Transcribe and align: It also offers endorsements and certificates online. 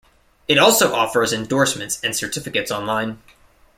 It 0.47 0.57
also 0.57 0.95
offers 0.95 1.31
endorsements 1.31 2.03
and 2.03 2.15
certificates 2.15 2.71
online. 2.71 3.19